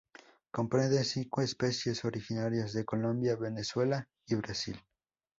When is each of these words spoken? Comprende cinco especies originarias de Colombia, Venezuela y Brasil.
Comprende 0.49 1.03
cinco 1.03 1.43
especies 1.43 2.03
originarias 2.05 2.73
de 2.73 2.85
Colombia, 2.85 3.35
Venezuela 3.35 4.09
y 4.25 4.33
Brasil. 4.33 4.83